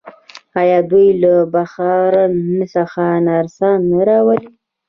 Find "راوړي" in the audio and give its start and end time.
4.09-4.47